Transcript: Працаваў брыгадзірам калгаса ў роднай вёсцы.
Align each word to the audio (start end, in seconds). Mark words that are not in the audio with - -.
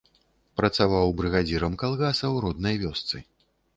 Працаваў 0.61 1.13
брыгадзірам 1.21 1.73
калгаса 1.85 2.25
ў 2.25 2.37
роднай 2.47 2.75
вёсцы. 2.85 3.23